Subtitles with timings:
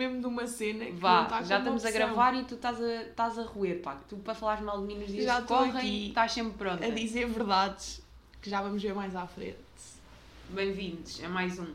[0.00, 2.80] mesmo de uma cena que não Vá, está já estamos a gravar e tu estás
[2.80, 3.96] a, estás a roer, pá.
[4.08, 6.84] Tu para falares mal de mim nos dias Já que correm, estás sempre pronta.
[6.84, 8.02] A dizer verdades
[8.40, 9.58] que já vamos ver mais à frente.
[10.48, 11.72] Bem-vindos a mais um.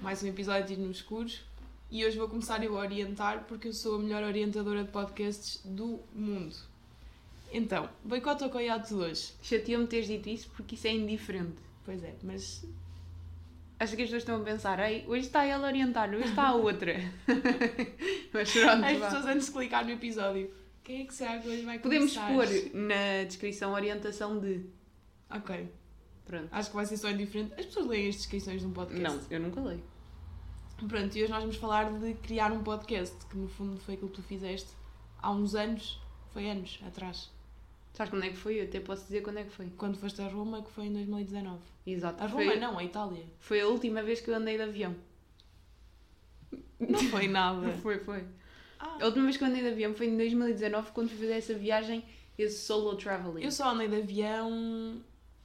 [0.00, 1.40] Mais um episódio de No Escuros.
[1.90, 5.60] E hoje vou começar eu a orientar porque eu sou a melhor orientadora de podcasts
[5.64, 6.56] do mundo.
[7.52, 9.32] Então, boicota ou coiados de hoje?
[9.42, 11.58] Chateou-me teres dito isso porque isso é indiferente.
[11.84, 12.64] Pois é, mas
[13.82, 16.48] Acho que as pessoas estão a pensar, Ei, hoje está ela a orientar, hoje está
[16.50, 16.94] a outra.
[18.32, 21.62] Mas pronto, as pessoas antes de clicar no episódio, quem é que será que hoje
[21.64, 22.32] vai Podemos começar?
[22.32, 22.46] pôr
[22.78, 24.64] na descrição orientação de.
[25.28, 25.68] Ok,
[26.24, 26.48] Pronto.
[26.52, 27.54] acho que vai ser só indiferente.
[27.58, 29.02] As pessoas leem as descrições de um podcast.
[29.02, 29.82] Não, eu nunca leio.
[30.86, 34.10] Pronto, e hoje nós vamos falar de criar um podcast, que no fundo foi aquilo
[34.10, 34.70] que tu fizeste
[35.18, 36.00] há uns anos,
[36.32, 37.32] foi anos atrás,
[37.92, 38.58] Sabes quando é que foi?
[38.60, 39.70] Eu até posso dizer quando é que foi.
[39.76, 41.60] quando foste a Roma, que foi em 2019.
[41.86, 42.22] Exato.
[42.22, 43.24] A Roma Foi, não, a Itália.
[43.38, 44.94] foi a última vez que eu andei de avião.
[46.80, 47.70] Não foi nada.
[47.82, 48.24] Foi, foi.
[48.78, 51.34] Ah, A última vez que eu andei de avião foi em 2019, quando fui fazer
[51.34, 52.04] essa viagem,
[52.36, 53.42] esse solo traveling.
[53.44, 55.00] eu só andei de avião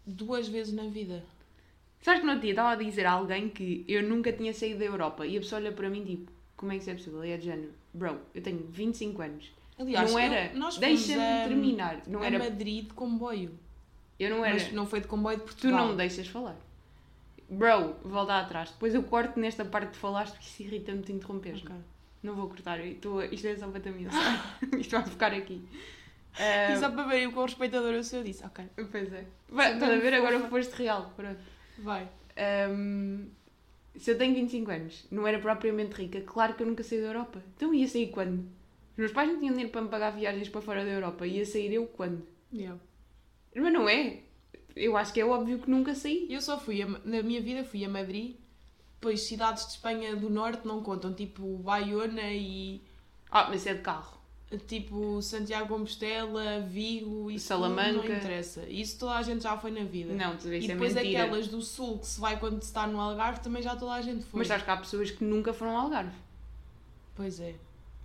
[0.05, 1.23] duas vezes na vida.
[2.01, 4.79] Sabes que no outro dia estava a dizer a alguém que eu nunca tinha saído
[4.79, 7.23] da Europa e a pessoa olha para mim tipo, como é que isso é possível?
[7.25, 9.51] E é de género, bro, eu tenho 25 anos.
[9.79, 12.01] Aliás, não era, deixa-me terminar.
[12.07, 13.57] Não a era, Madrid de comboio.
[14.19, 15.79] eu não era, Mas não foi de comboio de tu Portugal.
[15.79, 16.55] não me deixas falar.
[17.49, 18.71] Bro, volta atrás.
[18.71, 21.61] Depois eu corto nesta parte de falaste porque isso irrita-me te interromperes.
[21.63, 21.75] Ok.
[22.23, 24.59] Não vou cortar, estou- isto é só para ameaçar.
[24.77, 25.61] isto vai ficar aqui.
[26.39, 29.25] E Ah, só para ver o quão respeitador eu sou, eu disse, ok, Pois é.
[29.49, 30.01] Vai, Estás a ver?
[30.11, 30.49] mesmo Agora fofa.
[30.49, 31.13] foste real.
[31.15, 31.39] Pronto.
[31.79, 32.07] vai.
[32.35, 33.25] Ahm,
[33.95, 37.07] se eu tenho 25 anos, não era propriamente rica, claro que eu nunca saí da
[37.07, 37.41] Europa.
[37.55, 38.45] Então ia sair quando?
[38.97, 41.27] Os meus pais não tinham dinheiro para me pagar viagens para fora da Europa.
[41.27, 42.25] Ia sair eu quando?
[42.51, 42.79] Yeah.
[43.55, 44.21] Mas não é.
[44.75, 46.25] Eu acho que é óbvio que nunca saí.
[46.29, 48.35] Eu só fui, a- na minha vida fui a Madrid,
[48.99, 52.81] pois cidades de Espanha do Norte não contam, tipo Baiona e
[53.29, 54.17] Ah, mas é de carro.
[54.67, 57.93] tipo Santiago Compostela, Vigo, isso Salamanca.
[57.99, 58.65] tudo não interessa.
[58.67, 60.13] Isso toda a gente já foi na vida.
[60.13, 61.23] Não, tu e isso é depois mentira.
[61.23, 64.01] aquelas do Sul que se vai quando se está no Algarve também já toda a
[64.01, 64.39] gente foi.
[64.39, 66.15] Mas sabes que há pessoas que nunca foram ao Algarve.
[67.15, 67.55] Pois é.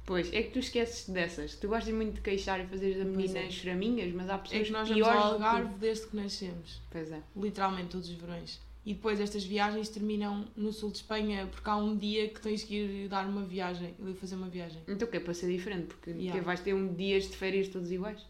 [0.04, 1.54] Pois, é que tu esqueces dessas.
[1.54, 3.50] Tu gostas muito de queixar e fazer da menina é.
[3.50, 5.32] choramingas, mas há pessoas É que nós vamos ao.
[5.34, 6.80] Algarve desde que nascemos.
[6.90, 7.22] Pois é.
[7.36, 8.60] Literalmente todos os verões.
[8.84, 12.64] E depois estas viagens terminam no sul de Espanha porque há um dia que tens
[12.64, 14.82] que ir dar uma viagem, ir fazer uma viagem.
[14.88, 15.86] Então o que é para ser diferente?
[15.86, 16.42] Porque Yeah.
[16.42, 18.26] vais ter um dias de férias todos iguais?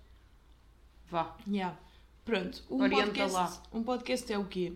[1.08, 1.36] Vá.
[1.48, 1.78] Yeah.
[2.24, 3.62] Pronto, um Orienta podcast, lá.
[3.72, 4.74] um podcast é o quê?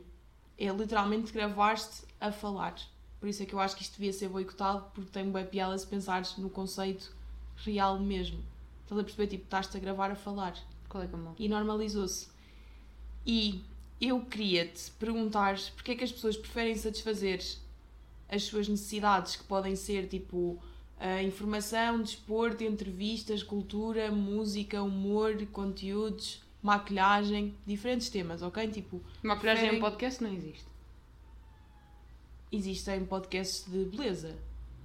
[0.59, 2.75] É literalmente gravar-te a falar.
[3.21, 5.77] Por isso é que eu acho que isto devia ser boicotado, porque tem bem piada
[5.79, 7.15] se pensares no conceito
[7.57, 8.39] real mesmo.
[8.83, 9.27] Estás a perceber?
[9.29, 10.55] Tipo, estás-te a gravar a falar.
[10.89, 11.35] Qual é que é mal?
[11.39, 12.29] E normalizou-se.
[13.27, 13.63] E
[14.01, 17.43] eu queria-te perguntar porque é que as pessoas preferem satisfazer
[18.29, 20.59] as suas necessidades, que podem ser tipo
[21.25, 28.67] informação, desporto, entrevistas, cultura, música, humor, conteúdos, maquilhagem, diferentes temas, ok?
[28.69, 30.65] Tipo, Maquilhagem em Preferem- podcast não existe.
[32.53, 34.37] Existem podcasts de beleza.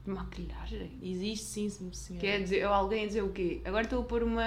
[0.06, 0.98] Maquilhagem?
[1.02, 2.26] Existe sim, sim, senhora.
[2.26, 3.62] Quer dizer, alguém a dizer o quê?
[3.64, 4.44] Agora estou a pôr uma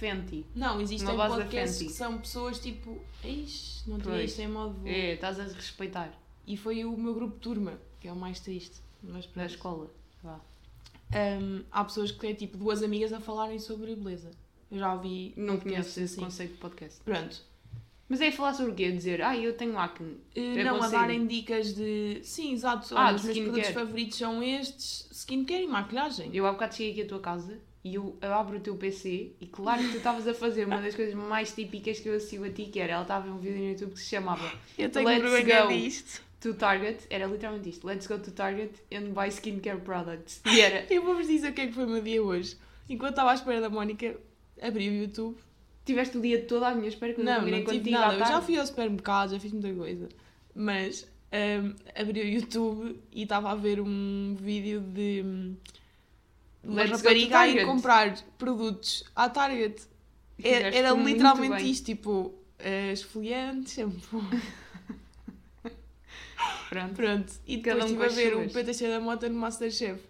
[0.00, 0.44] Fenty.
[0.54, 4.76] Não, existem Uma podcasts que são pessoas tipo, Eis, não tinha isto em modo.
[4.84, 6.12] É, estás a respeitar.
[6.44, 8.80] E foi o meu grupo de turma, que é o mais triste.
[9.02, 9.50] Mas Da pronto.
[9.50, 9.90] escola.
[10.22, 10.40] Vá.
[11.40, 14.30] Hum, há pessoas que têm tipo duas amigas a falarem sobre beleza.
[14.70, 16.20] Eu já ouvi Não conheço esse assim.
[16.20, 17.00] conceito de podcast.
[17.04, 17.40] Pronto.
[18.08, 18.90] Mas é falar sobre o quê?
[18.92, 20.12] Dizer, ah, eu tenho acne.
[20.36, 22.20] Uh, É não a darem dicas de.
[22.22, 22.96] Sim, exato.
[22.96, 23.52] Ah, Olha, os meus skincare.
[23.62, 26.30] produtos favoritos são estes: skincare e maquilhagem.
[26.32, 29.46] Eu há bocado cheguei aqui à tua casa e eu abro o teu PC e
[29.46, 32.50] claro que tu estavas a fazer uma das coisas mais típicas que eu associo a
[32.50, 35.06] ti, que era, ela estava a um vídeo no YouTube que se chamava Eu tenho
[35.06, 35.68] Let's vergonha go.
[35.72, 36.26] disto.
[36.40, 40.40] To Target, era literalmente isto, let's go to Target and buy skincare products.
[40.46, 42.56] E era, Eu vou-vos dizer o que é que foi o meu dia hoje.
[42.88, 44.16] Enquanto estava à espera da Mónica,
[44.62, 45.36] abri o YouTube.
[45.86, 48.14] Tiveste o dia todo à minha espera que eu Não, não tive contigo nada.
[48.14, 50.08] Eu já fui ao supermercado, já fiz muita coisa.
[50.54, 55.56] Mas hum, abri o YouTube e estava a ver um vídeo de hum,
[56.64, 59.82] uma rapariga a ir comprar produtos à Target.
[60.42, 61.70] É- Era muito literalmente bem.
[61.70, 64.22] isto, tipo, eh, esfoliante, shampoo.
[66.68, 67.32] Pronto, Pronto.
[67.46, 70.00] E depois um estive a ver o Cheio da Mota no Masterchef.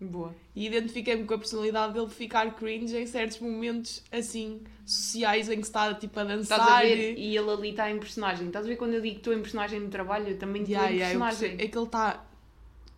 [0.00, 0.34] Boa.
[0.56, 5.56] E identifiquei-me com a personalidade dele de ficar cringe em certos momentos, assim, sociais, em
[5.56, 6.58] que se está, tipo, a dançar.
[6.58, 7.18] Estás a ver?
[7.18, 8.46] E ele ali está em personagem.
[8.46, 10.28] Estás a ver quando eu digo que estou em personagem no trabalho?
[10.28, 11.64] Eu também estou Yeah, em yeah, personagem.
[11.64, 12.24] é que ele está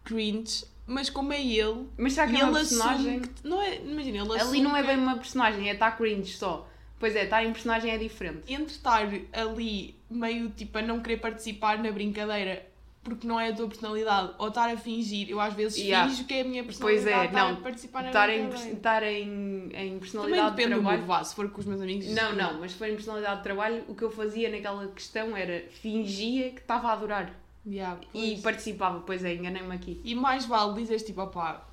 [0.05, 3.21] cringe, mas como é ele, Mas será que é uma personagem?
[3.21, 3.31] que...
[3.47, 6.69] Não é, imagina, ele Ali não é bem uma personagem, é estar cringe só.
[6.99, 8.53] Pois é, estar em personagem é diferente.
[8.53, 12.65] Entre estar ali, meio, tipo, a não querer participar na brincadeira
[13.03, 14.33] porque não é a tua personalidade.
[14.39, 15.29] Ou estar a fingir.
[15.29, 16.09] Eu às vezes Yeah.
[16.09, 17.11] finjo que é a minha Pois personalidade.
[17.21, 17.59] é, estar não.
[17.59, 20.99] a participar na Estar em, estar em, em Também personalidade de depende do trabalho.
[20.99, 21.25] meu vá.
[21.25, 22.07] Se for com os meus amigos.
[22.09, 25.37] Não, não, mas se for em personalidade de trabalho, o que eu fazia naquela questão
[25.37, 27.35] era fingia que estava a adorar
[27.67, 28.41] Yeah, e pois.
[28.41, 29.01] participava.
[29.01, 30.01] Pois é, enganei-me aqui.
[30.05, 31.67] E mais vale dizeres tipo, opá,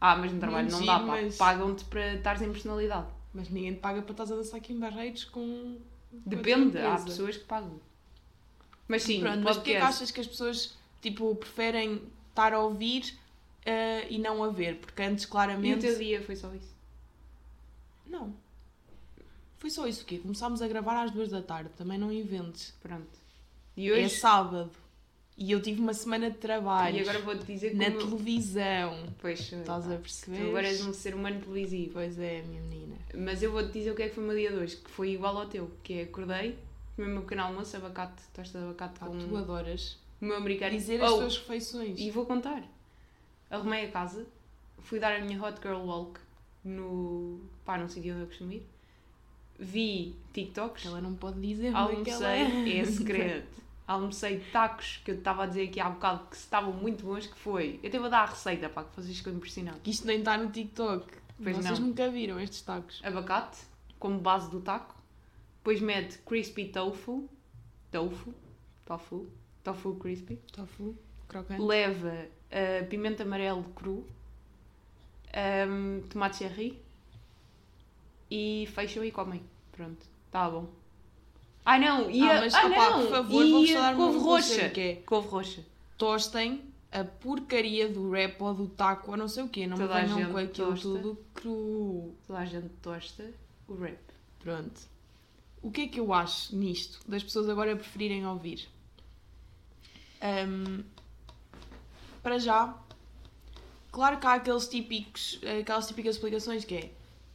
[0.00, 3.06] Ah, mas no trabalho não dá, mas- Pagam-te para estares em personalidade.
[3.32, 5.78] mas ninguém te paga para estás a dançar aqui em barreiros com.
[6.12, 7.80] Depende, há pessoas que pagam.
[8.88, 9.96] Mas sim, Pronto, mas porquê que podcast.
[10.02, 13.14] achas que as pessoas tipo, preferem estar a ouvir
[13.64, 14.76] eh, e não a ver?
[14.76, 15.80] Porque antes, E o claramente.
[15.80, 16.74] teu dia foi só isso?
[18.06, 18.32] Não.
[19.58, 20.18] Foi só isso o quê?
[20.18, 22.74] Começámos a gravar às duas da tarde, também não inventes.
[22.82, 23.08] Pronto.
[23.76, 24.10] E É hoje...
[24.10, 24.70] sábado.
[25.38, 29.06] E eu tive uma semana de trabalho E agora vou-te dizer que na televisão.
[29.18, 30.38] Pois, Estás a perceber?
[30.38, 31.92] Tu agora és um ser humano televisivo.
[31.92, 32.96] Pois é, minha menina.
[33.14, 34.90] Mas eu vou-te dizer o que é que foi o meu dia de hoje, que
[34.90, 36.56] foi igual ao teu, que é acordei,
[36.96, 40.36] comi o meu pequeno almoço, abacate, tosta de abacate Pá, com tu adoras o meu
[40.36, 40.72] americano.
[40.72, 41.98] dizer as Oh, tuas refeições.
[42.00, 42.62] E vou contar.
[43.50, 44.26] Arrumei a casa,
[44.80, 46.18] fui dar a minha hot girl walk
[46.64, 47.40] no...
[47.64, 48.66] pá, num sítio onde eu costumo ir.
[49.58, 53.46] Vi TikToks, Ela não pode dizer é almocei, é segredo.
[53.86, 57.38] Almocei tacos, que eu estava a dizer aqui há bocado que estavam muito bons, que
[57.38, 57.78] foi...
[57.84, 59.80] Eu teve a dar a receita, pá, que vocês ficam impressionados.
[59.82, 61.06] Que isto nem está no TikTok.
[61.40, 61.86] Pois Vocês não.
[61.88, 63.00] nunca viram estes tacos.
[63.04, 63.58] abacate
[64.00, 64.95] como base do taco,
[65.66, 67.28] depois mete crispy tofu,
[67.90, 68.32] tofu,
[68.84, 69.26] tofu,
[69.64, 70.94] tofu crispy, Tofu,
[71.26, 71.60] crocante.
[71.60, 74.06] leva uh, pimento amarelo cru,
[75.68, 76.80] um, tomate cherry
[78.30, 79.42] e fecham e comem.
[79.72, 80.68] Pronto, tá bom.
[81.64, 84.18] Ai não, e Ah, a, mas, ai, opá, não, por favor, e dar um couve
[84.18, 84.68] roxa.
[84.70, 85.64] que é Couve roxa.
[85.98, 86.62] tostem
[86.92, 89.66] a porcaria do rap ou do taco ou não sei o quê.
[89.66, 90.88] Não Toda me venham com aquilo tosta.
[90.88, 92.14] tudo cru.
[92.24, 93.28] Toda a gente tosta
[93.66, 93.98] o rap.
[94.38, 94.94] Pronto.
[95.62, 97.00] O que é que eu acho nisto?
[97.08, 98.68] Das pessoas agora preferirem ouvir?
[100.20, 100.84] Ahm,
[102.22, 102.76] para já,
[103.90, 106.92] claro que há aqueles típicos, aquelas típicas explicações que é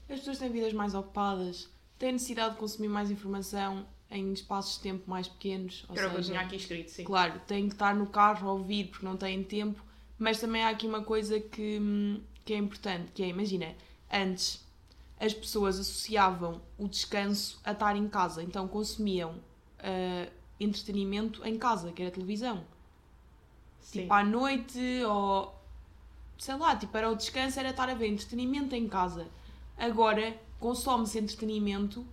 [0.10, 4.82] as pessoas têm vidas mais ocupadas, têm necessidade de consumir mais informação em espaços de
[4.82, 5.86] tempo mais pequenos.
[5.88, 7.04] Ou Era o que eu tinha aqui escrito, sim.
[7.06, 9.82] Claro, têm que estar no carro a ouvir porque não têm tempo,
[10.20, 13.74] mas também há aqui uma coisa que, hum, que é importante, que é, imagina,
[14.12, 14.62] antes
[15.22, 19.36] as pessoas associavam o descanso a estar em casa, então consumiam
[19.80, 20.28] ah,
[20.60, 22.64] entretenimento em casa, que era televisão.
[23.80, 24.02] Sim.
[24.02, 25.56] Tipo à noite ou
[26.38, 29.28] sei lá, tipo era o descanso, era estar a ver entretenimento em casa.
[29.78, 32.06] Agora consome-se entretenimento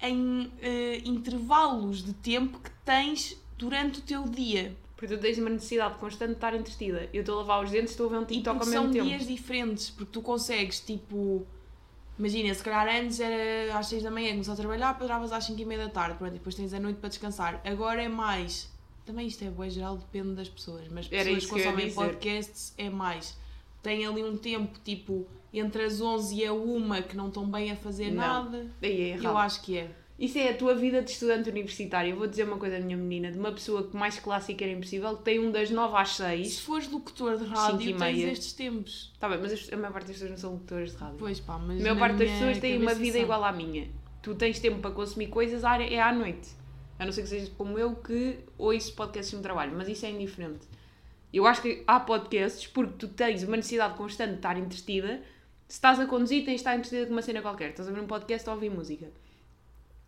[0.00, 4.76] em eh, intervalos de tempo que tens durante o teu dia.
[4.96, 7.08] Porque tu tens uma necessidade constante de estar entretida.
[7.12, 8.92] Eu estou a lavar os dentes, estou a ver um E TikTok ao mesmo são
[8.92, 9.04] tempo.
[9.04, 11.46] dias diferentes, porque tu consegues, tipo,
[12.18, 15.60] imagina, se calhar antes era às 6 da manhã, começou a trabalhar, paravas às 5
[15.60, 17.60] e meia da tarde, pronto, e depois tens a noite para descansar.
[17.64, 18.70] Agora é mais,
[19.06, 23.36] também isto é boa geral, depende das pessoas, mas pessoas que consomem podcasts é mais.
[23.82, 27.70] Tem ali um tempo, tipo, entre as 11 e a 1 que não estão bem
[27.70, 28.16] a fazer Não.
[28.16, 28.70] nada.
[28.82, 29.24] É errado.
[29.24, 29.90] Eu acho que é.
[30.18, 32.10] Isso é a tua vida de estudante universitário.
[32.10, 35.16] Eu vou dizer uma coisa, minha menina, de uma pessoa que mais clássica era impossível,
[35.16, 36.60] que tem um das 9 às Se 6.
[36.60, 38.32] fores locutor de rádio, tens meia.
[38.32, 39.12] estes tempos.
[39.14, 41.16] Está bem, mas as- a maior parte das pessoas não são locutores de rádio.
[41.18, 43.88] Pois pá, mas a maior parte das pessoas tem uma vida igual à minha.
[44.20, 46.48] Tu tens tempo para consumir coisas, é à noite.
[46.98, 50.10] A não ser que sejas como eu, que ouço podcasts no trabalho, mas isso é
[50.10, 50.66] indiferente.
[51.32, 55.22] Eu acho que há podcasts porque tu tens uma necessidade constante de estar entretida.
[55.68, 57.70] Se estás a conduzir, tens de estar entretida com uma cena qualquer.
[57.70, 59.06] Estás a ver um podcast ou a ouvir música.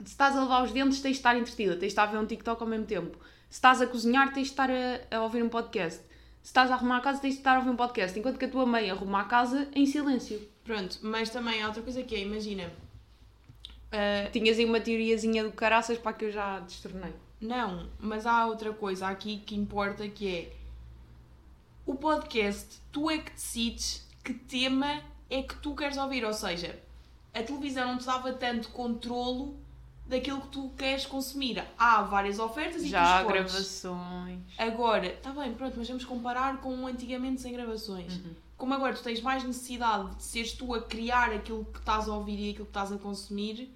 [0.05, 1.73] Se estás a lavar os dentes, tens de estar entretida.
[1.73, 3.19] Tens de estar a ver um TikTok ao mesmo tempo.
[3.49, 6.01] Se estás a cozinhar, tens de estar a, a ouvir um podcast.
[6.43, 8.19] Se estás a arrumar a casa, tens de estar a ouvir um podcast.
[8.19, 10.41] Enquanto que a tua mãe arruma a casa em silêncio.
[10.65, 12.71] Pronto, mas também há outra coisa que é, imagina.
[13.93, 17.13] ah, Tinhas aí uma teoriazinha do caraças para que eu já destornei.
[17.41, 20.53] não, mas há outra coisa aqui que importa que é
[21.87, 26.79] o podcast, tu é que decides que tema é que tu queres ouvir, ou seja,
[27.35, 29.59] a televisão não te dava tanto controlo
[30.11, 31.65] daquilo que tu queres consumir.
[31.79, 33.53] Há várias ofertas e Já há tu escolhes.
[33.53, 34.41] gravações.
[34.59, 38.17] Agora, está bem, pronto, mas vamos comparar com antigamente sem gravações.
[38.17, 38.35] Uhum.
[38.59, 42.15] Como agora tu tens mais necessidade de seres tu a criar aquilo que estás a
[42.15, 43.75] ouvir e aquilo que estás a consumir,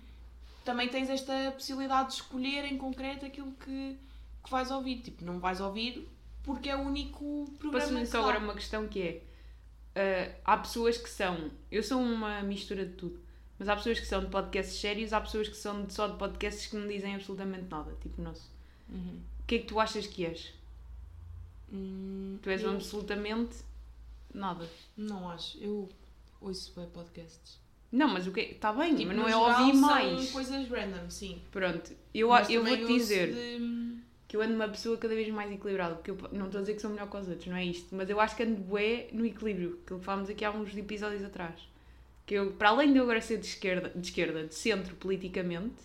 [0.65, 3.97] também tens esta possibilidade de escolher em concreto aquilo que,
[4.45, 5.01] que vais ouvir.
[5.01, 6.07] Tipo, não vais ouvir
[6.43, 9.23] porque é o único programa que só agora uma questão que é:
[10.45, 11.51] ah, há pessoas que são.
[11.71, 13.19] Eu sou uma mistura de tudo,
[13.65, 16.67] mas há pessoas que são de podcasts sérios, há pessoas que são só de podcasts
[16.67, 18.51] que não dizem absolutamente nada, tipo o nosso.
[18.91, 19.21] Uhum.
[19.41, 20.53] O que é que tu achas que és?
[21.73, 23.57] Hum, Tu és eu absolutamente
[24.35, 24.69] nada.
[24.97, 25.57] Não acho.
[25.59, 25.89] Eu
[26.41, 27.59] ouço bem podcasts.
[27.91, 30.31] Não, mas o que Está bem, Tipo, mas não é ouvir são mais.
[30.31, 31.41] coisas random, sim.
[31.51, 33.95] Pronto, eu, Mas eu vou-te dizer de-
[34.29, 36.75] que eu ando uma pessoa cada vez mais equilibrada, porque eu não estou a dizer
[36.75, 39.09] que sou melhor que os outros, não é isto, mas eu acho que ando bué
[39.13, 41.55] no equilíbrio, que falámos aqui há uns episódios atrás.
[42.27, 45.83] Que eu, para além de eu agora ser de esquerda, de esquerda, de centro politicamente,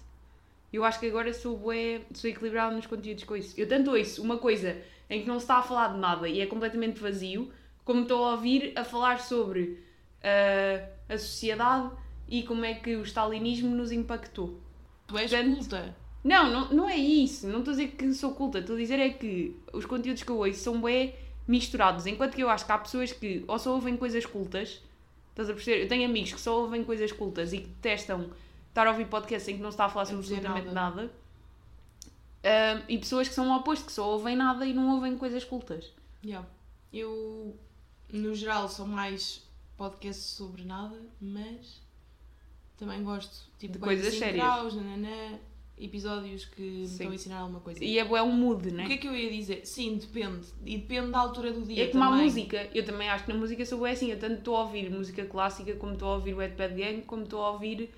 [0.71, 3.59] eu acho que agora sou bué, sou equilibrada nos conteúdos com isso.
[3.59, 4.77] Eu tanto ouço uma coisa
[5.09, 7.51] em que não se está a falar de nada e é completamente vazio,
[7.83, 9.61] como estou a ouvir a falar sobre
[10.19, 11.91] uh, a sociedade
[12.27, 14.59] e como é que o stalinismo nos impactou.
[15.07, 15.95] Tu és Portanto, culta.
[16.23, 17.47] Não, não, não é isso.
[17.47, 18.59] Não estou a dizer que sou culta.
[18.59, 21.15] Estou a dizer é que os conteúdos que eu ouço são bem
[21.47, 22.05] misturados.
[22.05, 24.83] Enquanto que eu acho que há pessoas que ou só ouvem coisas cultas.
[25.29, 25.83] Estás a perceber?
[25.83, 28.29] Eu tenho amigos que só ouvem coisas cultas e que detestam
[28.67, 31.11] estar a ouvir podcasts em que não se está a falar sobre dizer absolutamente nada.
[32.43, 35.43] Ah, e pessoas que são o oposto, que só ouvem nada e não ouvem coisas
[35.43, 35.91] cultas.
[36.23, 36.47] Yeah.
[36.91, 37.55] Eu,
[38.11, 41.81] no geral, sou mais podcasts sobre nada, mas
[42.77, 44.43] também gosto tipo, De coisas sérias.
[44.43, 45.37] graus, nananã,
[45.79, 46.93] episódios que me Sim.
[46.93, 47.83] estão a ensinar alguma coisa.
[47.83, 48.83] E é bué um mood, né?
[48.83, 49.65] O que é que eu ia dizer?
[49.65, 50.47] Sim, depende.
[50.65, 52.69] E depende da altura do dia É como a música.
[52.73, 54.11] Eu também acho que na música sou assim.
[54.11, 57.23] Eu tanto estou a ouvir música clássica, como estou a ouvir Wet Bad Gang, como
[57.23, 57.89] estou a ouvir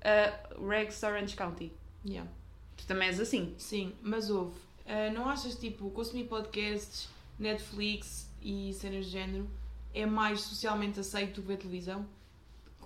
[0.00, 1.72] uh, Regs Orange County.
[2.04, 2.30] Yeah.
[2.76, 3.54] Tu também és assim.
[3.58, 4.54] Sim, mas ouve.
[4.86, 9.48] ah, não achas tipo, consumir podcasts, Netflix e cenas de género
[9.92, 12.06] é mais socialmente aceito do que ver televisão?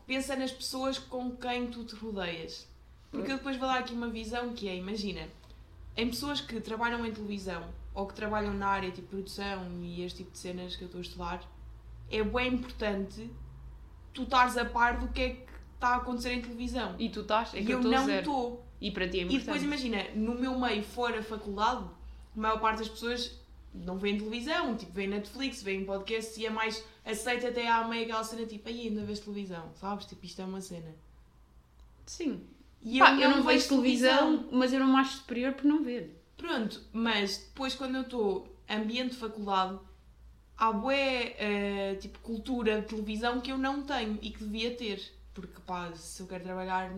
[0.06, 2.66] Pensa nas pessoas com quem tu te rodeias.
[3.14, 5.28] Porque eu depois vou dar aqui uma visão que é, imagina,
[5.96, 7.62] em pessoas que trabalham em televisão
[7.94, 10.98] ou que trabalham na área tipo produção e este tipo de cenas que eu estou
[10.98, 11.50] a estudar,
[12.10, 13.30] é bem importante
[14.12, 16.94] tu estares a par do que é que está a acontecer em televisão.
[16.98, 17.54] E tu estás?
[17.54, 18.64] É e que eu eu estou não estou.
[18.80, 19.44] E para ti é E importante.
[19.44, 21.84] depois imagina, no meu meio fora faculdade,
[22.36, 23.38] a maior parte das pessoas
[23.72, 28.04] não vêem televisão, tipo, vêem Netflix, vêem podcast e é mais aceita até à meia
[28.04, 30.06] aquela cena tipo, aí ainda vês televisão, sabes?
[30.06, 30.94] Tipo, isto é uma cena.
[32.06, 32.42] Sim.
[32.84, 36.22] E Pá, eu não, vejo televisão, mas eu não me acho superior por não ver.
[36.36, 39.78] Pronto, mas depois quando eu estou ambiente de faculdade,
[40.56, 45.00] há bué, eh, tipo, cultura de televisão que eu não tenho e que devia ter.
[45.32, 46.92] Porque, pá, se eu quero trabalhar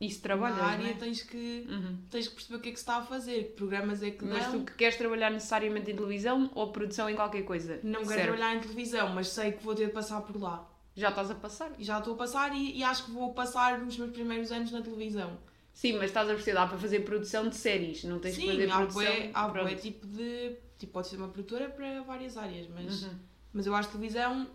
[0.00, 0.94] Isso trabalhas, na área, não é?
[0.94, 1.96] tens, que, Uhum.
[2.10, 4.24] tens que perceber o que é que se está a fazer, que programas é que
[4.24, 7.78] Mas tu que queres trabalhar necessariamente em televisão ou produção em qualquer coisa?
[7.84, 8.22] Não quero Certo.
[8.32, 10.68] trabalhar em televisão, mas sei que vou ter de passar por lá.
[10.96, 11.72] Já estás a passar?
[11.78, 14.80] Já estou a passar e, e acho que vou passar nos meus primeiros anos na
[14.80, 15.36] televisão.
[15.72, 18.46] Sim, mas estás a perceber, dá para fazer produção de séries, não tens que Sim,
[18.48, 19.02] fazer há produção.
[19.02, 20.56] bué, há bué tipo de.
[20.78, 23.14] Tipo, pode ser uma produtora para várias áreas, mas, Uhum.
[23.52, 24.46] mas eu acho que televisão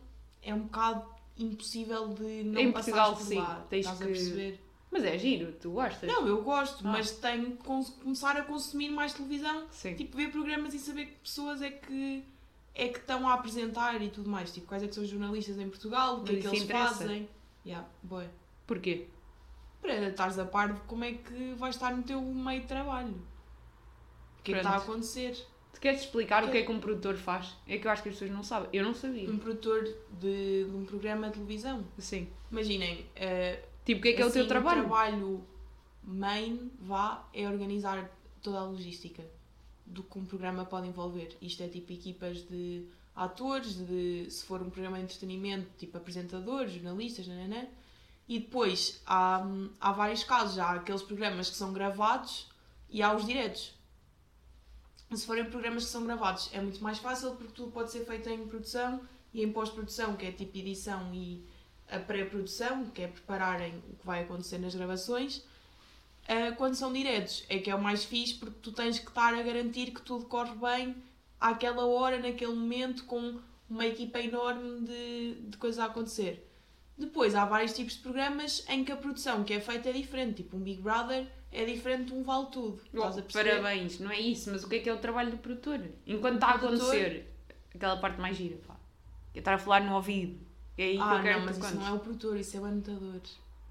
[0.42, 1.06] é um bocado
[1.38, 3.66] impossível de não Em Portugal, por sim, lá.
[3.70, 4.64] tens estás a que- perceber?
[4.92, 6.10] Mas é giro, tu gostas?
[6.12, 6.92] Não, eu gosto, Ah.
[6.92, 9.68] mas tenho que começar a consumir mais televisão.
[9.72, 9.94] Sim.
[9.96, 12.24] Tipo, ver programas e saber que pessoas é que
[12.84, 14.52] é que estão a apresentar e tudo mais.
[14.52, 16.64] Tipo, quais é que são os jornalistas em Portugal, o que Mas é que eles
[16.64, 16.96] interessa.
[16.96, 17.30] fazem.
[17.66, 18.30] Yeah, boa.
[18.66, 19.08] Porquê?
[19.82, 23.14] Para estares a par de como é que vais estar no teu meio de trabalho.
[24.40, 25.36] O que é que está a acontecer?
[25.74, 27.56] Tu queres explicar o Que- é que um produtor faz?
[27.68, 28.70] É que eu acho que as pessoas não sabem.
[28.74, 29.30] Eu não sabia.
[29.30, 29.84] Um produtor
[30.20, 31.86] de, de um programa de televisão.
[31.98, 32.28] Sim.
[32.52, 34.82] Imaginem, eh, Tipo, o que é que é o assim, teu trabalho?
[34.82, 35.48] O trabalho
[36.04, 38.10] main, vá, é organizar
[38.42, 39.24] toda a logística
[39.90, 41.36] do que um programa pode envolver.
[41.42, 46.74] Isto é tipo equipas de atores, de, se for um programa de entretenimento, tipo apresentadores,
[46.74, 47.68] jornalistas, nananã.
[48.28, 49.44] E depois há,
[49.82, 50.60] há vários casos.
[50.60, 52.48] Há aqueles programas que são gravados
[52.90, 53.74] e há os diretos.
[55.12, 58.30] Se forem programas que são gravados, é muito mais fácil porque tudo pode ser feito
[58.30, 59.02] em produção
[59.34, 61.44] e em pós-produção, que é tipo edição e
[61.90, 65.44] a pré-produção, que é prepararem o que vai acontecer nas gravações.
[66.30, 69.34] Ah, quando são diretos, é que é o mais fixe porque tu tens que estar
[69.34, 70.96] a garantir que tudo corre bem
[71.42, 76.46] àquela hora, naquele momento, com uma equipa enorme de, de coisas a acontecer.
[76.96, 80.44] Depois há vários tipos de programas em que a produção que é feita é diferente,
[80.44, 82.80] tipo um Big Brother é diferente de um Vale Tudo.
[82.94, 85.82] Oh, parabéns, não é isso, mas o que é que é o trabalho do produtor?
[86.06, 87.34] Enquanto está a acontecer,
[87.74, 88.76] aquela parte mais gira, pá.
[89.34, 90.40] É estar a falar no ouvido.
[90.78, 92.60] É aí que Ah, eu quero não, mas isso não é o produtor, isso é
[92.60, 93.22] o anotador.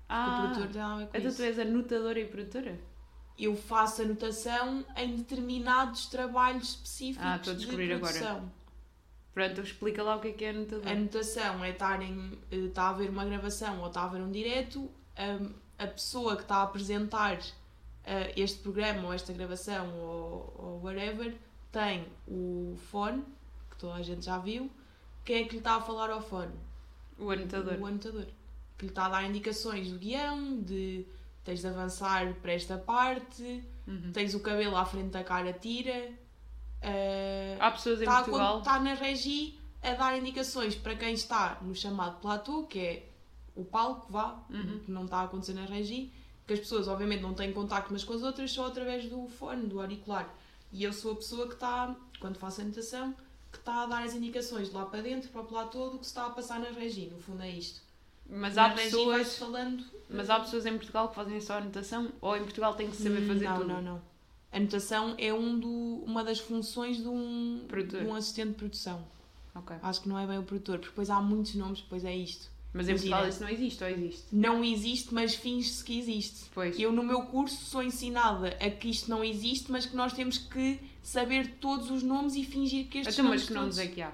[0.08, 1.36] Ah, o produtor a ver com então isso.
[1.36, 2.78] tu és anotadora e produtora?
[3.38, 8.42] eu faço anotação em determinados trabalhos específicos Ah, estou a descobrir de agora.
[9.32, 10.88] Pronto, explica lá o que é que é anotador.
[10.88, 14.32] A anotação é estarem, eh, está a haver uma gravação ou está a haver um
[14.32, 17.38] direto, hum, a pessoa que está a apresentar
[18.04, 21.36] eh, este programa ou esta gravação ou, ou whatever
[21.70, 23.22] tem o fone,
[23.70, 24.68] que toda a gente já viu.
[25.24, 26.54] Quem é que lhe está a falar ao fone?
[27.16, 27.78] O anotador.
[27.80, 28.26] O anotador.
[28.78, 31.04] Que lhe está a dar indicações do guião, de
[31.44, 34.12] tens de avançar para esta parte, Uhum.
[34.12, 36.10] tens o cabelo à frente da cara, tira.
[36.80, 38.58] eh, Há pessoas em está, Portugal.
[38.58, 43.08] está na regi a dar indicações para quem está no chamado platô, que é
[43.56, 44.78] o palco, vá, Uhum.
[44.84, 46.12] que não está a acontecer na regi,
[46.46, 49.66] que as pessoas obviamente não têm contacto umas com as outras só através do fone,
[49.66, 50.32] do auricular.
[50.70, 53.14] E eu sou a pessoa que está, quando faço a anotação,
[53.50, 55.98] que está a dar as indicações de lá para dentro, para o lado todo, o
[55.98, 57.06] que se está a passar na regi.
[57.06, 57.80] No fundo é isto.
[58.28, 59.36] Mas há pessoas.
[59.38, 59.84] falando.
[60.08, 63.26] Mas há pessoas em Portugal que fazem só anotação ou em Portugal tem que saber
[63.26, 63.68] fazer não, tudo?
[63.68, 64.02] Não, não,
[64.50, 69.04] A anotação é um do, uma das funções de um, de um assistente de produção.
[69.54, 69.76] Ok.
[69.82, 72.50] Acho que não é bem o produtor, porque depois há muitos nomes, depois é isto.
[72.72, 73.16] Mas em Imagina.
[73.16, 74.26] Portugal isso não existe ou existe?
[74.30, 76.50] Não existe, mas finge-se que existe.
[76.54, 76.78] Pois.
[76.78, 80.38] Eu no meu curso sou ensinada a que isto não existe, mas que nós temos
[80.38, 83.90] que saber todos os nomes e fingir que estes Então, mas nomes que nomes todos...
[83.90, 84.12] é que há?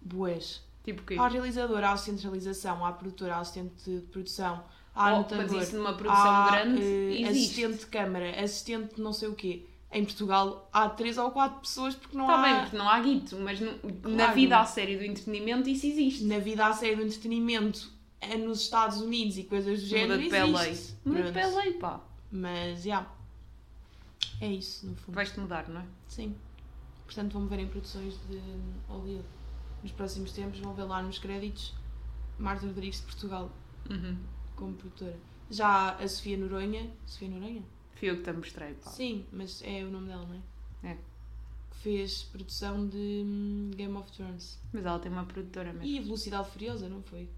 [0.00, 0.60] Boas.
[0.84, 1.16] Tipo o quê?
[1.18, 5.76] Há realizador, há realização, há produtor, há assistente de produção, há Oh, anotador, mas isso
[5.76, 7.64] numa produção há, grande eh, existe.
[7.64, 9.66] assistente de câmara, assistente de não sei o quê.
[9.94, 12.42] Em Portugal há três ou quatro pessoas porque não Está há...
[12.52, 13.72] bem, porque não há guito, mas no-
[14.10, 14.34] na Claro.
[14.34, 16.24] vida a série do entretenimento isso existe.
[16.24, 20.22] Na vida a série do entretenimento é nos Estados Unidos e coisas do Muda género
[20.22, 20.78] de pé lei.
[21.04, 22.00] Muda de pé lei, pá.
[22.30, 23.06] Mas, já.
[24.40, 25.14] É isso, no fundo.
[25.14, 25.84] Vais-te mudar, não é?
[26.08, 26.34] Sim.
[27.04, 28.40] Portanto, vão ver em produções de
[28.88, 29.24] Hollywood.
[29.82, 31.74] Nos próximos tempos vão ver lá nos créditos
[32.38, 33.50] Marta Rodrigues de Portugal
[33.90, 34.16] Uhum.
[34.56, 35.18] como produtora.
[35.50, 36.90] Já a Sofia Noronha.
[37.04, 37.62] Sofia Noronha?
[37.96, 38.76] Fui eu que te mostrei.
[38.82, 40.36] Sim, mas é o nome dela, não
[40.84, 40.92] é?
[40.92, 40.94] É.
[41.70, 44.60] Que fez produção de hum, Game of Thrones.
[44.72, 45.86] Mas ela tem uma produtora mesmo.
[45.86, 47.28] E Velocidade Furiosa, não foi?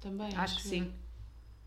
[0.00, 0.34] Também.
[0.34, 0.70] Acho que eu.
[0.70, 0.92] sim.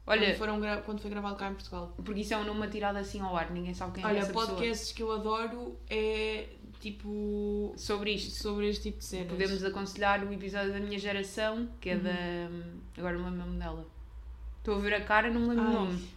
[0.05, 1.93] Olha, foram gra- quando foi gravado cá em Portugal.
[2.03, 4.27] porque isso é um nome atirado assim ao ar, ninguém sabe quem é Olha, essa
[4.33, 4.47] pessoa.
[4.47, 6.49] podcasts que eu adoro é
[6.81, 9.27] tipo Sobre isto, sobre este tipo de cenas.
[9.29, 12.03] podemos aconselhar o episódio da minha geração, que é Uhum.
[12.03, 12.11] da.
[12.97, 13.87] Agora não lembro o nome dela.
[14.59, 16.09] Estou a ver a cara, não me lembro o nome.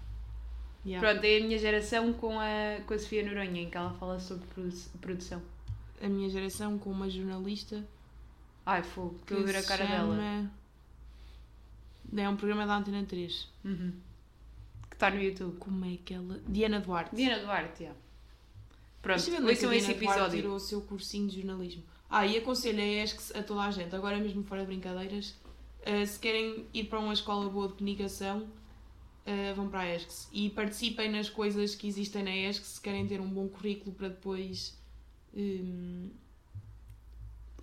[0.85, 1.09] Yeah.
[1.09, 4.19] Pronto, é a minha geração com a, com a Sofia Noronha, em que ela fala
[4.21, 5.43] sobre produ- produção.
[6.01, 7.85] A minha geração com uma jornalista
[8.65, 10.51] Ai, fogo, estou a ver a cara dela.
[12.17, 13.49] É um programa da Antena 3.
[13.65, 13.93] Uhum.
[14.89, 15.57] Que está no YouTube.
[15.59, 16.41] Como é que ela...
[16.47, 17.15] Diana Duarte.
[17.15, 17.89] Diana Duarte.
[19.03, 20.37] Pronto, onde é que ouçam a esse Duarte episódio.
[20.37, 21.83] tirou o seu cursinho de jornalismo.
[22.09, 25.35] Ah, e aconselho a ESC a toda a gente, agora mesmo fora de brincadeiras,
[25.83, 28.47] eh, se querem ir para uma escola boa de comunicação,
[29.25, 30.29] eh, vão para a ESC.
[30.33, 34.09] E participem nas coisas que existem na ESC se querem ter um bom currículo para
[34.09, 34.79] depois...
[35.35, 36.11] hum,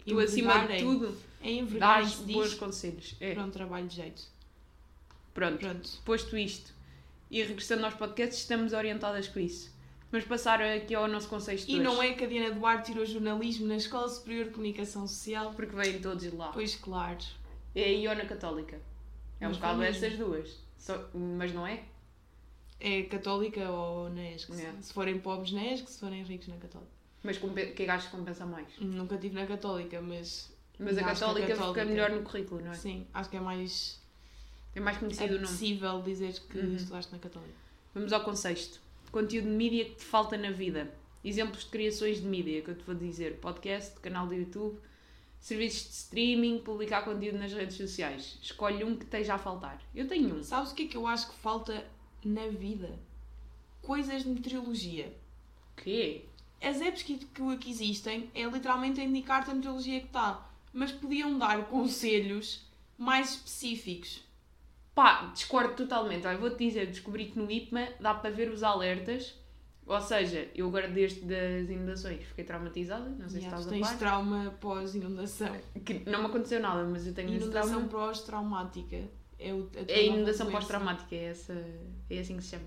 [0.06, 3.16] Tu, acima de tudo, em dás envergarem-se bons conselhos.
[3.20, 3.34] É.
[3.34, 4.24] para um trabalho de jeito.
[5.34, 5.90] Pronto, Pronto.
[6.06, 6.74] posto isto
[7.32, 9.72] e regressando aos podcasts, estamos orientadas com isso.
[10.12, 13.04] Vamos passar aqui ao nosso conceito E hoje, não é que a Diana Duarte tirou
[13.04, 15.52] jornalismo na Escola Superior de Comunicação Social?
[15.56, 16.52] Porque vêm todos lá.
[16.52, 17.18] Pois claro.
[17.74, 18.76] É a Iona Católica.
[19.42, 20.06] É um Mas bocado foi mesmo.
[20.06, 20.60] essas duas.
[20.78, 21.84] Só- mas não é?
[22.80, 24.52] É católica ou na ESC.
[24.62, 24.74] É.
[24.82, 26.92] Se forem pobres na ESC, se forem ricos na católica.
[27.24, 28.68] Mas que achas que compensa mais?
[28.80, 30.54] Nunca estive na católica, mas...
[30.78, 32.76] Mas a católica, católica- fica melhor no currículo, não é?
[32.76, 34.00] Sim, acho que é mais
[34.76, 35.48] É mais conhecido o nome.
[35.48, 36.76] possível dizer que Uhum.
[36.76, 37.54] estudaste na católica.
[37.94, 38.82] Vamos ao conceito.
[39.12, 40.92] Conteúdo de mídia que te falta na vida.
[41.24, 43.38] Exemplos de criações de mídia que eu te vou dizer.
[43.40, 44.80] Podcast, canal do YouTube,
[45.40, 48.38] serviços de streaming, publicar conteúdo nas redes sociais.
[48.42, 49.80] Escolhe um que esteja a faltar.
[49.94, 50.44] Eu tenho um.
[50.44, 51.86] Sabes o que é que eu acho que falta
[52.26, 52.98] na vida?
[53.82, 55.16] Coisas de meteorologia.
[55.78, 56.26] Quê?
[56.62, 60.50] As apps que, que, que existem é literalmente a indicar-te a meteorologia que está.
[60.74, 62.66] Mas podiam dar conselhos
[62.98, 64.24] mais específicos.
[64.96, 66.26] Pá, discordo totalmente.
[66.28, 69.36] Olha, vou-te dizer, descobri que no IPMA dá para ver os alertas.
[69.86, 73.70] Ou seja, eu agora desde das inundações fiquei traumatizada, não sei Yeah, se estás a
[73.70, 73.98] tens par.
[73.98, 75.54] trauma pós-inundação.
[75.84, 79.02] Que não me aconteceu nada, mas eu tenho Inundação pós-traumática.
[79.38, 81.54] É, o, a tua É a inundação pós-traumática, é, essa,
[82.10, 82.64] é assim que se chama.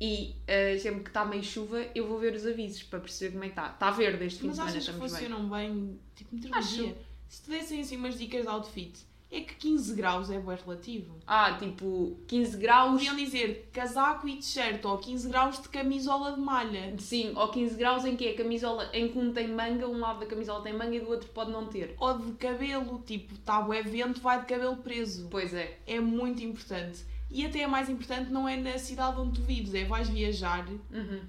[0.00, 3.44] E eh, sempre que está meio chuva, eu vou ver os avisos para perceber como
[3.44, 3.70] é que está.
[3.70, 5.28] Está verde este fim Mas de semana, achas que estamos bem.
[5.28, 6.00] funcionam bem?
[6.14, 6.96] Tipo, meteorologia.
[7.28, 8.98] Se te dessem assim umas dicas de outfit,
[9.36, 11.14] é que 15 graus é bem relativo.
[11.26, 16.40] Ah, tipo, 15 graus, Podiam dizer casaco e t-shirt ou 15 graus de camisola de
[16.40, 16.94] malha.
[16.98, 20.20] sim, ou 15 graus em que a camisola, em que um tem manga, um lado
[20.20, 21.94] da camisola tem manga e do outro pode não ter.
[21.98, 25.26] Ou de cabelo, tipo, está bué vento, vai de cabelo preso.
[25.30, 25.78] Pois é.
[25.86, 27.04] É muito importante.
[27.30, 30.64] E até é mais importante não é na cidade onde tu vives, é vais viajar,
[30.68, 31.20] Uhum.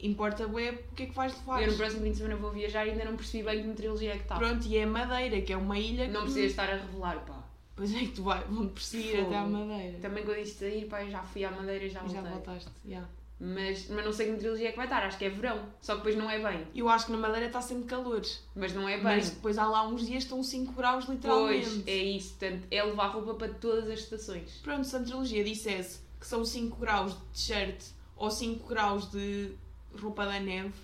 [0.00, 1.62] importa bué o que é que vais levar.
[1.62, 4.10] Eu no próximo fim de semana vou viajar e ainda não percebi bem que meteorologia
[4.12, 4.36] é que está.
[4.36, 6.26] Pronto, e é Madeira, que é uma ilha Não que...
[6.26, 7.37] precisas estar a revelar, pá.
[7.78, 9.98] Pois é que tu vai, vão perseguir até à Madeira.
[10.00, 12.32] Também quando disse sair, pá, eu já fui à Madeira e já E já voltei.
[12.32, 13.08] voltaste, yeah.
[13.40, 15.64] Mas, mas não sei que meteorologia é que vai estar, acho que é verão.
[15.80, 16.66] Só que depois não é bem.
[16.74, 18.20] Eu acho que na Madeira está sempre calor.
[18.52, 19.04] Mas não é bem.
[19.04, 21.68] Mas depois há lá uns dias estão 5 graus literalmente.
[21.70, 22.30] Pois, é isso.
[22.34, 24.58] Portanto, é levar roupa para todas as estações.
[24.64, 27.80] Pronto, se a meteorologia dissesse que são 5 graus de t-shirt
[28.16, 29.52] ou 5 graus de
[29.96, 30.74] roupa da neve,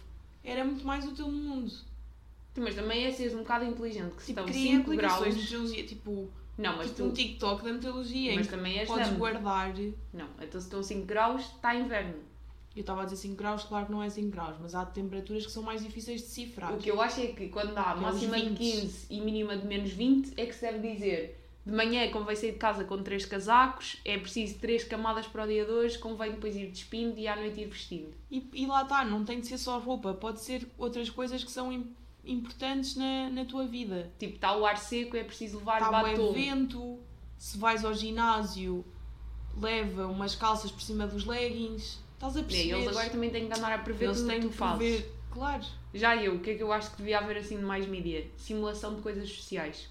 [0.44, 1.72] era muito mais útil no mundo.
[2.56, 5.72] Mas também é seres um bocado inteligente, que se Tipo, estão cria 5 aplicações graus...
[5.88, 7.04] tipo, Não, mas tipo tu...
[7.06, 9.74] um TikTok da meteorologia, Mas também és podes guardar.
[10.12, 12.14] Não, então se estão 5 graus, está inverno.
[12.76, 15.46] Eu estava a dizer 5 graus, claro que não é 5 graus, mas há temperaturas
[15.46, 16.74] que são mais difíceis de decifrar.
[16.74, 18.58] O que eu acho é que quando há é máxima de 20.
[18.58, 22.52] 15 e mínima de menos 20, é que se deve dizer de manhã convém sair
[22.52, 26.32] de casa com 3 casacos, é preciso 3 camadas para o dia de hoje, convém
[26.32, 28.12] depois ir despindo e à noite ir vestindo.
[28.30, 31.50] E, e lá está, não tem de ser só roupa, pode ser outras coisas que
[31.50, 31.72] são
[32.26, 34.10] importantes na, na tua vida.
[34.18, 36.32] Tipo, está o ar seco, é preciso levar Está Tá o batom.
[36.32, 36.98] vento,
[37.38, 38.84] se vais ao ginásio,
[39.60, 42.02] leva umas calças por cima dos leggings.
[42.14, 42.70] Estás a É, perceber?
[42.74, 45.12] eles agora também têm que andar a prever Eles tudo o têm que tu prever-
[45.30, 45.64] Claro.
[45.92, 48.26] Já eu, o que é que eu acho que devia haver assim de mais mídia?
[48.36, 49.88] Simulação de coisas sociais.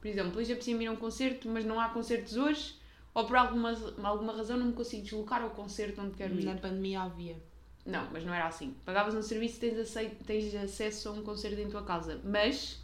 [0.00, 2.74] Por exemplo, hoje apetece ir a um concerto, mas não há concertos hoje,
[3.14, 6.44] ou por alguma, alguma razão não me consigo deslocar ao concerto onde quero ir.
[6.44, 7.36] Na pandemia havia.
[7.84, 8.74] Não, mas não era assim.
[8.84, 12.20] Pagavas um serviço e tens, acesso a um concerto em tua casa.
[12.24, 12.80] Mas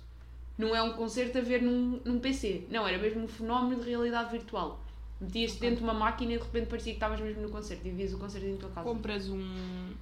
[0.56, 2.66] não é um concerto a ver num, num PC.
[2.70, 4.82] Não, era mesmo um fenómeno de realidade virtual.
[5.20, 5.68] Metias-te Ok.
[5.70, 8.12] dentro de uma máquina e de repente parecia que estavas mesmo no concerto e vias
[8.12, 8.88] o concerto em tua casa.
[8.88, 9.92] Compras um,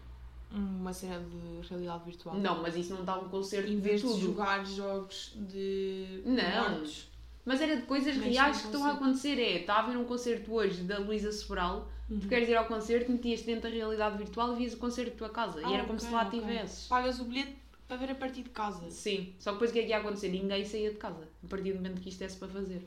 [0.53, 2.37] uma cena de realidade virtual.
[2.37, 4.21] Não, mas isso não está um concerto Em de vez de tudo.
[4.21, 6.71] jogar jogos de Não.
[6.71, 7.09] mortos.
[7.45, 9.39] Mas era de coisas Mas reais que estão a acontecer.
[9.39, 12.21] É, está a haver um concerto hoje da Luísa Sobral, Uhum.
[12.21, 15.17] tu queres ir ao concerto, metias dentro da realidade virtual e vias o concerto da
[15.19, 15.61] tua casa.
[15.65, 16.39] Ah, e era como se lá ok.
[16.39, 16.87] estivesses.
[16.87, 17.57] Pagas o bilhete
[17.89, 18.89] para ver a partir de casa.
[18.91, 20.29] Sim, só que depois o que é que ia acontecer?
[20.29, 22.83] Ninguém saía de casa, a partir do momento que isto desse para fazer,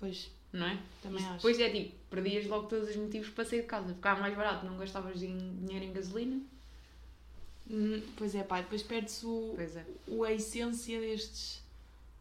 [0.00, 0.78] Pois, não é?
[1.02, 1.34] também acho.
[1.36, 3.92] Depois é tipo, perdias logo todos os motivos para sair de casa.
[3.94, 6.40] Ficava mais barato, não gastavas dinheiro em gasolina.
[7.70, 9.84] Hum, Pois é, pá, depois perde-se o, Pois é.
[10.06, 11.62] o- a essência destes,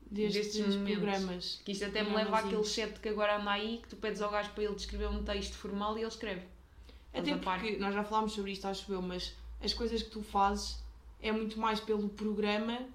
[0.09, 1.61] destes, Destes programas.
[1.63, 4.31] Que isto até me leva àquele chat que agora anda aí, que tu pedes ao
[4.31, 6.45] gajo para ele descrever um texto formal e ele escreve.
[7.13, 10.77] Até porque nós já falámos sobre isto, acho eu, mas as coisas que tu fazes
[11.21, 12.87] é muito mais pelo programa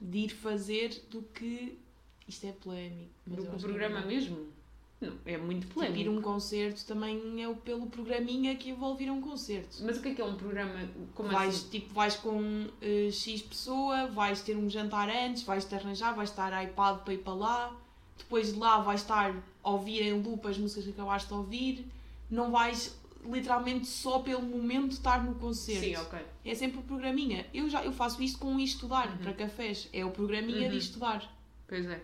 [0.00, 1.78] de ir fazer do que.
[2.26, 3.10] Isto é polémico.
[3.26, 4.14] Do que o que é programa verdade.
[4.14, 4.57] mesmo.
[5.00, 6.10] Não, é muito Tipo, ir polémico.
[6.10, 9.78] um concerto também é o- pelo programinha que envolve ir um concerto.
[9.84, 10.74] Mas o que é que é um programa?
[11.14, 11.68] Como vais, assim?
[11.68, 16.64] tipo, vais com eh, X pessoa, vais ter um jantar antes, vais-te arranjar, vais estar
[16.64, 17.76] iPad para ir para lá,
[18.16, 19.32] depois de lá vais estar
[19.62, 21.86] a ouvir em loop as músicas que acabaste de ouvir,
[22.28, 25.80] não vais literalmente só pelo momento estar no concerto.
[25.84, 26.18] Sim, ok.
[26.44, 27.46] É sempre o programinha.
[27.54, 29.18] Eu, já, eu faço isto com estudar, Uhum.
[29.18, 29.88] para cafés.
[29.92, 30.70] É o programinha Uhum.
[30.70, 31.38] de estudar.
[31.68, 32.02] Pois é.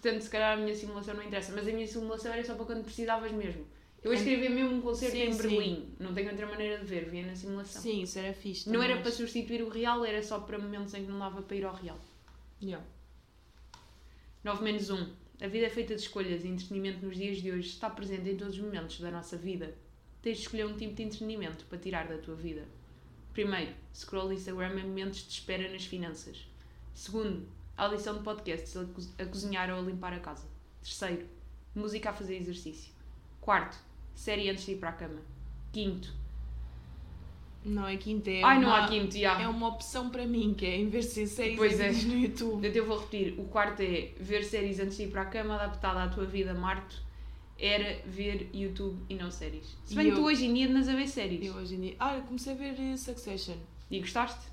[0.00, 2.64] Portanto, se calhar a minha simulação não interessa, mas a minha simulação era só para
[2.64, 3.66] quando precisavas mesmo.
[4.02, 5.42] Eu escrevi mesmo um concerto Sim, em sim.
[5.42, 7.82] Berlim, não tenho outra maneira de ver, via na simulação.
[7.82, 8.70] Sim, isso era fixe.
[8.70, 11.54] Não era para substituir o real, era só para momentos em que não dava para
[11.54, 12.00] ir ao real.
[12.62, 12.82] Yeah.
[14.42, 15.12] 9 menos 1.
[15.42, 18.36] A vida é feita de escolhas e entretenimento nos dias de hoje está presente em
[18.38, 19.74] todos os momentos da nossa vida.
[20.22, 22.66] Tens de escolher um tipo de entretenimento para tirar da tua vida.
[23.34, 26.46] Primeiro, scroll Instagram em momentos de espera nas finanças.
[26.94, 27.46] Segundo,
[27.84, 30.46] audição de podcasts a, co- a cozinhar ou a limpar a casa.
[30.82, 31.26] Terceiro,
[31.74, 32.92] música a fazer exercício.
[33.40, 33.76] Quarto,
[34.14, 35.20] série antes de ir para a cama.
[35.72, 36.12] Quinto,
[37.64, 39.38] Não é quinta, é ai não uma- há quinto, já.
[39.40, 41.92] É uma opção para mim, que é em vez de ser séries Pois é.
[41.92, 42.66] no YouTube.
[42.66, 43.38] Então eu vou repetir.
[43.38, 46.54] O quarto é ver séries antes de ir para a cama, adaptada à tua vida,
[46.54, 46.96] Marto.
[47.58, 49.76] Era ver YouTube e não séries.
[49.84, 51.44] Se bem que tu hoje em dia andas a ver séries.
[51.46, 51.96] Eu hoje em dia.
[52.00, 53.56] Ah, eu comecei a ver eh, Succession.
[53.90, 54.49] E gostaste?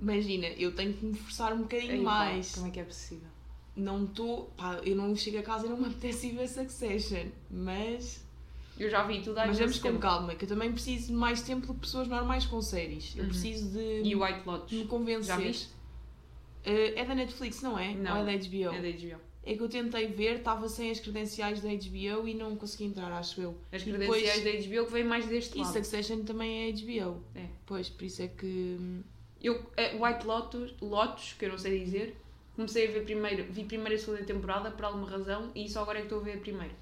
[0.00, 2.54] Imagina, eu tenho que me forçar um bocadinho Ei, pá, mais.
[2.54, 3.28] Como é que é possível?
[3.74, 4.50] Não estou.
[4.56, 7.26] Pá, eu não chego a casa e não me apetece ir ver Succession.
[7.50, 8.24] Mas.
[8.78, 10.00] Eu já vi tudo há mas vamos com tempo.
[10.00, 13.14] calma, que eu também preciso de mais tempo do que pessoas normais com séries.
[13.16, 13.28] Eu Uhum.
[13.30, 14.72] preciso de, E White Lotus?
[14.72, 15.24] me convencer.
[15.24, 15.68] Já viste?
[16.62, 17.94] Eh, é da Netflix, não é?
[17.94, 18.20] Não.
[18.20, 18.74] Ou é da HBO?
[18.74, 19.20] É da HBO.
[19.44, 23.10] É que eu tentei ver, estava sem as credenciais da HBO e não consegui entrar,
[23.12, 23.56] acho eu.
[23.72, 25.72] As E credenciais depois- da HBO que vêm mais deste E lado.
[25.72, 27.22] Succession também é HBO.
[27.34, 27.46] É.
[27.64, 28.76] Pois, por isso é que.
[29.46, 32.16] Eu, é, White Lotus, Lotus, que eu não sei dizer,
[32.56, 35.98] comecei a ver primeiro, vi primeiro e segunda temporada por alguma razão e só agora
[35.98, 36.74] é que estou a ver a primeira.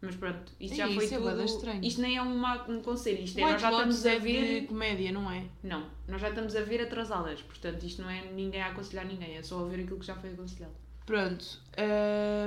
[0.00, 1.44] Mas pronto, isto já Ih, foi isso é tudo.
[1.44, 1.84] estranho.
[1.84, 4.18] isto nem é uma, um conselho, isto é, White nós já Lotus estamos a é
[4.18, 4.60] ver.
[4.62, 5.44] de comédia, não é?
[5.62, 9.36] Não, nós já estamos a ver atrasadas, portanto isto não é ninguém a aconselhar ninguém,
[9.36, 10.74] é só a ver aquilo que já foi aconselhado.
[11.06, 11.60] Pronto.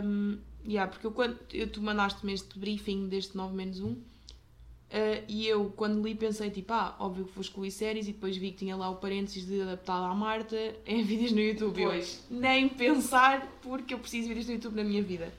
[0.03, 1.39] hum, yeah, porque eu quando.
[1.53, 4.01] Eu, tu mandaste-me este briefing deste 9 menos 1
[4.97, 8.37] eh, e eu, quando li, pensei tipo, ah, óbvio que vou excluir séries e depois
[8.37, 10.55] vi que tinha lá o parênteses de adaptado à Marta
[10.85, 11.81] em vídeos no YouTube.
[11.81, 12.23] Eu, Pois.
[12.29, 15.33] nem pensar, porque eu preciso de vídeos no YouTube na minha vida.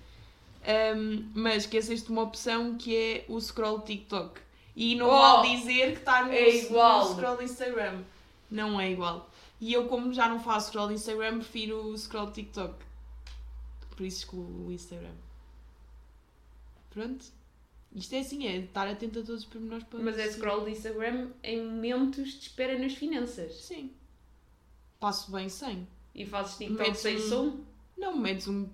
[0.96, 4.40] Um, mas esqueceste uma opção que é o scroll TikTok.
[4.74, 5.10] E não Oh!
[5.42, 7.08] vale dizer que está no, É igual.
[7.08, 8.02] no scroll Instagram.
[8.50, 9.30] Não é igual.
[9.60, 12.74] E eu, como já não faço scroll Instagram, prefiro o scroll TikTok.
[13.96, 15.14] Por isso excluo o Instagram.
[16.90, 17.24] Pronto.
[17.94, 20.72] Isto é assim, é estar atento a todos os pormenores para Mas é scroll de
[20.72, 23.54] Instagram em momentos de espera nas finanças.
[23.62, 23.90] Sim.
[25.00, 25.86] Passo bem sem.
[26.14, 27.60] E fazes TikTok Metes sem um- som,
[27.96, 28.68] Não, metes um,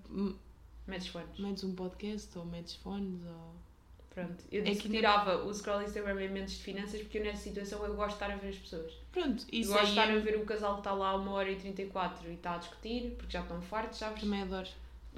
[0.87, 1.39] metes fones.
[1.39, 3.53] metes um podcast ou metes fones ou...
[4.09, 7.17] Pronto, eu É disse que que tirava o scroll Instagram em momentos de finanças porque
[7.17, 8.93] eu nessa situação eu gosto de estar a ver as pessoas.
[9.11, 11.15] Pronto, Eu isso gosto de estar a eu ver o casal que está lá a
[11.15, 14.21] uma hora e 34 e está a discutir porque já estão fartos, sabes?
[14.21, 14.69] também adoro.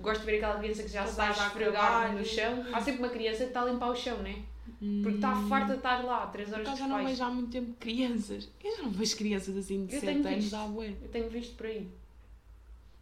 [0.02, 2.66] Gosto de ver aquela criança que já se está a esfregar no chão.
[2.74, 4.44] Há sempre uma criança que está a limpar o chão, né?
[4.78, 5.16] Porque Hum.
[5.16, 7.10] está farta de estar lá, 3 Por horas dos eu não pais.
[7.10, 8.50] vejo há muito tempo crianças.
[8.64, 10.94] Eu já não vejo crianças assim de Eu 7 tenho anos à bué.
[11.02, 11.88] Eu tenho visto por aí.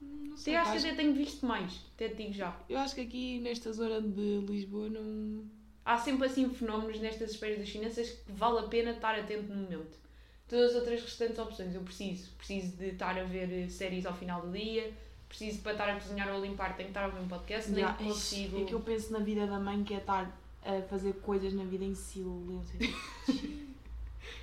[0.01, 2.57] Não sei, acho que até tenho visto mais, até te digo já.
[2.69, 5.43] Eu acho que aqui nesta zona de Lisboa não.
[5.85, 9.63] Há sempre assim fenómenos nestas esferas das finanças que vale a pena estar atento no
[9.63, 9.97] momento.
[10.47, 12.31] Todas as outras restantes opções eu preciso.
[12.37, 14.93] Preciso de estar a ver séries ao final do dia,
[15.33, 17.71] preciso para estar a cozinhar ou a limpar, tenho que estar a ouvir um podcast,
[17.71, 18.61] nem Já, consigo.
[18.61, 20.31] É que eu penso na vida da mãe que é estar
[20.63, 22.79] a fazer coisas na vida em silêncio.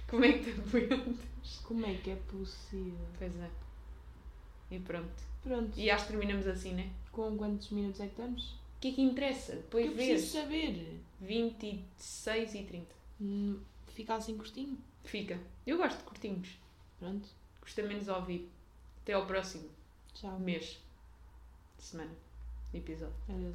[0.08, 1.16] Como é que te aguentas?
[1.62, 3.06] Como é que é possível?
[3.16, 3.48] Pois é.
[4.72, 5.30] E pronto.
[5.44, 6.90] Pronto, E acho que terminamos assim, né?
[7.12, 8.50] com quantos minutos é que estamos?
[8.50, 9.56] O que é que interessa?
[9.56, 10.08] Depois eu vês.
[10.20, 11.00] preciso saber.
[11.20, 12.86] 26 e 30.
[13.20, 13.60] Hum,
[13.94, 14.76] Fica assim curtinho.
[15.04, 15.38] Fica.
[15.66, 16.48] Eu gosto de curtinhos.
[16.98, 17.28] Pronto,
[17.60, 18.48] Custa menos ouvir.
[19.02, 19.68] Até ao próximo
[20.20, 20.38] tchau.
[20.38, 20.78] mês.
[21.78, 22.10] Semana.
[22.74, 23.14] Episódio.
[23.28, 23.48] Adeus.